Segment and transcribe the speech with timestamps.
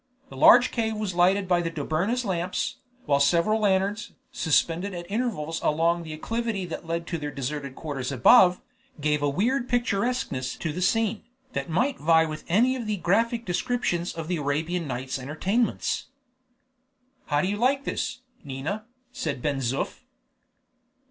[0.29, 5.61] The large cave was lighted by the Dobryna's lamps, while several lanterns, suspended at intervals
[5.61, 8.61] along the acclivity that led to their deserted quarters above,
[8.99, 11.21] gave a weird picturesqueness to the scene,
[11.53, 16.07] that might vie with any of the graphic descriptions of the "Arabian Nights' Entertainments."
[17.27, 19.99] "How do you like this, Nina?" said Ben Zoof.